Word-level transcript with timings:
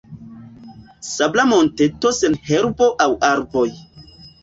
Sabla 1.09 1.45
monteto 1.53 2.17
sen 2.23 2.41
herbo 2.51 2.91
aŭ 3.09 3.11
arboj. 3.33 3.71